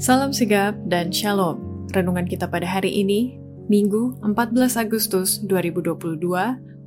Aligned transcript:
Salam 0.00 0.32
sigap 0.32 0.80
dan 0.88 1.12
shalom. 1.12 1.60
Renungan 1.92 2.24
kita 2.24 2.48
pada 2.48 2.64
hari 2.64 3.04
ini, 3.04 3.36
Minggu 3.68 4.16
14 4.24 4.80
Agustus 4.80 5.44
2022, 5.44 6.16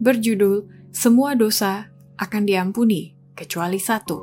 berjudul 0.01 0.65
Semua 0.89 1.37
Dosa 1.37 1.93
Akan 2.17 2.49
Diampuni, 2.49 3.13
kecuali 3.37 3.77
satu. 3.77 4.17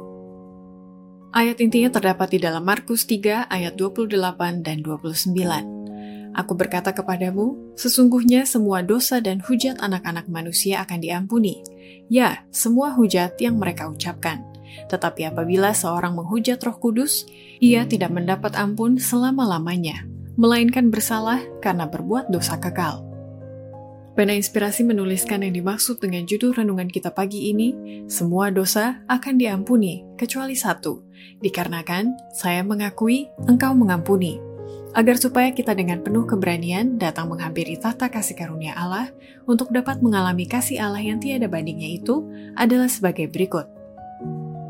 Ayat 1.30 1.62
intinya 1.62 1.94
terdapat 1.94 2.34
di 2.34 2.42
dalam 2.42 2.66
Markus 2.66 3.06
3 3.06 3.46
ayat 3.46 3.78
28 3.78 4.66
dan 4.66 4.82
29. 4.82 6.34
Aku 6.34 6.58
berkata 6.58 6.90
kepadamu, 6.90 7.78
sesungguhnya 7.78 8.42
semua 8.42 8.82
dosa 8.82 9.22
dan 9.22 9.38
hujat 9.38 9.78
anak-anak 9.78 10.26
manusia 10.26 10.82
akan 10.82 10.98
diampuni. 10.98 11.62
Ya, 12.10 12.42
semua 12.50 12.90
hujat 12.98 13.38
yang 13.38 13.54
mereka 13.54 13.86
ucapkan 13.86 14.50
tetapi 14.88 15.30
apabila 15.30 15.72
seorang 15.74 16.14
menghujat 16.18 16.60
Roh 16.62 16.76
Kudus, 16.76 17.26
ia 17.58 17.86
tidak 17.86 18.10
mendapat 18.10 18.54
ampun 18.58 18.96
selama-lamanya, 18.98 20.04
melainkan 20.34 20.88
bersalah 20.88 21.40
karena 21.64 21.88
berbuat 21.88 22.28
dosa 22.32 22.56
kekal. 22.60 23.10
Pena 24.10 24.36
Inspirasi 24.36 24.84
menuliskan 24.84 25.46
yang 25.46 25.54
dimaksud 25.54 26.02
dengan 26.02 26.28
judul 26.28 26.52
renungan 26.52 26.92
kita 26.92 27.14
pagi 27.14 27.48
ini, 27.54 27.72
semua 28.10 28.52
dosa 28.52 29.00
akan 29.08 29.38
diampuni, 29.40 30.04
kecuali 30.18 30.58
satu, 30.58 31.00
dikarenakan 31.40 32.34
saya 32.34 32.60
mengakui 32.60 33.30
engkau 33.48 33.72
mengampuni, 33.72 34.36
agar 34.92 35.16
supaya 35.16 35.54
kita 35.54 35.72
dengan 35.72 36.02
penuh 36.02 36.26
keberanian 36.26 36.98
datang 36.98 37.30
menghampiri 37.30 37.78
tata 37.78 38.10
kasih 38.10 38.34
karunia 38.34 38.74
Allah 38.74 39.08
untuk 39.46 39.70
dapat 39.70 40.02
mengalami 40.02 40.44
kasih 40.44 40.82
Allah 40.82 41.00
yang 41.00 41.22
tiada 41.22 41.46
bandingnya 41.46 42.02
itu 42.02 42.26
adalah 42.58 42.90
sebagai 42.90 43.30
berikut. 43.30 43.79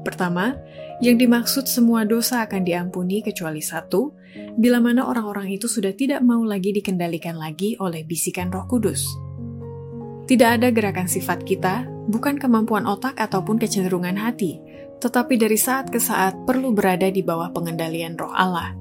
Pertama, 0.00 0.56
yang 1.04 1.20
dimaksud 1.20 1.68
semua 1.68 2.08
dosa 2.08 2.44
akan 2.44 2.64
diampuni 2.64 3.20
kecuali 3.20 3.60
satu, 3.60 4.16
bila 4.56 4.80
mana 4.80 5.04
orang-orang 5.04 5.52
itu 5.52 5.68
sudah 5.68 5.92
tidak 5.92 6.24
mau 6.24 6.40
lagi 6.44 6.72
dikendalikan 6.72 7.36
lagi 7.36 7.76
oleh 7.80 8.04
bisikan 8.04 8.48
roh 8.48 8.64
kudus. 8.64 9.04
Tidak 10.24 10.48
ada 10.60 10.70
gerakan 10.70 11.10
sifat 11.10 11.42
kita, 11.42 11.84
bukan 12.08 12.38
kemampuan 12.38 12.86
otak 12.86 13.18
ataupun 13.18 13.58
kecenderungan 13.58 14.14
hati, 14.14 14.62
tetapi 15.02 15.36
dari 15.36 15.58
saat 15.58 15.90
ke 15.90 15.98
saat 15.98 16.36
perlu 16.46 16.70
berada 16.70 17.08
di 17.10 17.20
bawah 17.20 17.50
pengendalian 17.50 18.14
roh 18.14 18.30
Allah. 18.30 18.76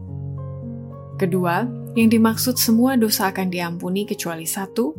Kedua, 1.20 1.68
yang 1.98 2.08
dimaksud 2.08 2.56
semua 2.56 2.96
dosa 2.96 3.34
akan 3.34 3.52
diampuni 3.52 4.08
kecuali 4.08 4.46
satu, 4.48 4.94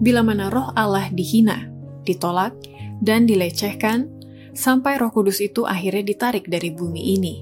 bila 0.00 0.22
mana 0.22 0.48
roh 0.48 0.72
Allah 0.72 1.10
dihina, 1.12 1.68
ditolak, 2.06 2.54
dan 3.02 3.28
dilecehkan 3.28 4.15
sampai 4.56 4.96
Roh 4.96 5.12
Kudus 5.12 5.44
itu 5.44 5.68
akhirnya 5.68 6.02
ditarik 6.02 6.48
dari 6.48 6.72
bumi 6.72 7.02
ini. 7.14 7.34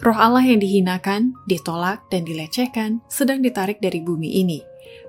Roh 0.00 0.16
Allah 0.16 0.44
yang 0.44 0.60
dihinakan, 0.60 1.36
ditolak, 1.44 2.08
dan 2.08 2.24
dilecehkan 2.24 3.04
sedang 3.08 3.40
ditarik 3.44 3.80
dari 3.80 4.00
bumi 4.00 4.40
ini. 4.40 4.60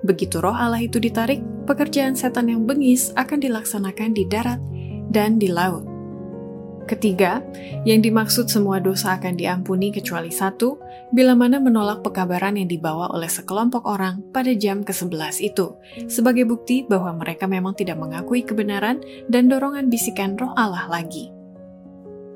Begitu 0.04 0.38
roh 0.38 0.54
Allah 0.54 0.84
itu 0.84 1.00
ditarik, 1.00 1.40
pekerjaan 1.64 2.12
setan 2.14 2.52
yang 2.52 2.68
bengis 2.68 3.10
akan 3.16 3.40
dilaksanakan 3.40 4.12
di 4.12 4.28
darat 4.28 4.60
dan 5.08 5.40
di 5.40 5.48
laut. 5.48 5.87
Ketiga, 6.88 7.44
yang 7.84 8.00
dimaksud 8.00 8.48
semua 8.48 8.80
dosa 8.80 9.20
akan 9.20 9.36
diampuni 9.36 9.92
kecuali 9.92 10.32
satu, 10.32 10.80
bila 11.12 11.36
mana 11.36 11.60
menolak 11.60 12.00
pekabaran 12.00 12.56
yang 12.56 12.64
dibawa 12.64 13.12
oleh 13.12 13.28
sekelompok 13.28 13.84
orang 13.84 14.24
pada 14.32 14.56
jam 14.56 14.80
ke-11 14.80 15.36
itu, 15.44 15.76
sebagai 16.08 16.48
bukti 16.48 16.88
bahwa 16.88 17.20
mereka 17.20 17.44
memang 17.44 17.76
tidak 17.76 18.00
mengakui 18.00 18.40
kebenaran 18.40 19.04
dan 19.28 19.52
dorongan 19.52 19.92
bisikan 19.92 20.32
roh 20.40 20.56
Allah 20.56 20.88
lagi. 20.88 21.28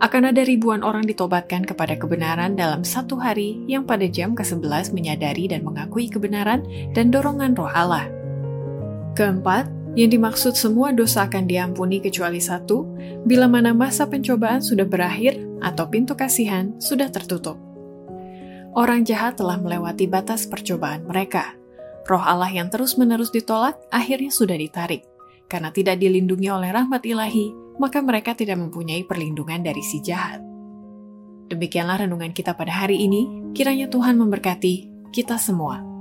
Akan 0.05 0.29
ada 0.29 0.45
ribuan 0.45 0.85
orang 0.85 1.09
ditobatkan 1.09 1.65
kepada 1.65 1.97
kebenaran 1.97 2.53
dalam 2.53 2.85
satu 2.85 3.17
hari 3.17 3.57
yang 3.65 3.89
pada 3.89 4.05
jam 4.05 4.37
ke-11 4.37 4.93
menyadari 4.93 5.49
dan 5.49 5.65
mengakui 5.65 6.13
kebenaran 6.13 6.61
dan 6.93 7.09
dorongan 7.09 7.57
roh 7.57 7.73
Allah. 7.73 8.05
Keempat, 9.17 9.82
yang 9.93 10.09
dimaksud 10.09 10.57
semua 10.57 10.89
dosa 10.93 11.29
akan 11.29 11.45
diampuni 11.45 12.01
kecuali 12.01 12.41
satu, 12.41 12.89
bila 13.29 13.45
mana 13.45 13.77
masa 13.77 14.09
pencobaan 14.09 14.65
sudah 14.65 14.89
berakhir 14.89 15.37
atau 15.61 15.85
pintu 15.89 16.17
kasihan 16.17 16.73
sudah 16.81 17.13
tertutup. 17.13 17.61
Orang 18.73 19.05
jahat 19.05 19.37
telah 19.37 19.61
melewati 19.61 20.09
batas 20.09 20.49
percobaan 20.49 21.05
mereka. 21.05 21.53
Roh 22.09 22.25
Allah 22.25 22.49
yang 22.49 22.73
terus-menerus 22.73 23.29
ditolak 23.29 23.77
akhirnya 23.93 24.33
sudah 24.33 24.57
ditarik. 24.57 25.05
Karena 25.45 25.69
tidak 25.69 26.01
dilindungi 26.01 26.49
oleh 26.49 26.73
rahmat 26.73 27.05
ilahi, 27.05 27.53
maka 27.77 28.01
mereka 28.01 28.33
tidak 28.33 28.57
mempunyai 28.57 29.05
perlindungan 29.05 29.61
dari 29.61 29.85
si 29.85 30.01
jahat. 30.01 30.41
Demikianlah 31.53 32.09
renungan 32.09 32.33
kita 32.33 32.57
pada 32.57 32.73
hari 32.73 33.05
ini. 33.05 33.53
Kiranya 33.53 33.93
Tuhan 33.93 34.17
memberkati 34.17 34.89
kita 35.13 35.37
semua. 35.37 35.92